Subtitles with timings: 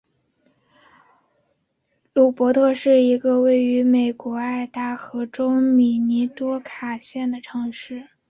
[2.15, 8.07] 鲁珀特是一个位于美国爱达荷州米尼多卡县的城市。